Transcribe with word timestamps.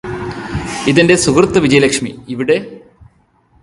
ഇതെന്റെ 0.87 1.15
സുഹൃത്ത് 1.15 1.59
വിജയലക്ഷ്മി 1.59 2.11
ഇവിടെ 2.27 2.57